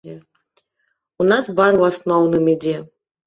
[1.23, 2.75] У нас бар у асноўным ідзе.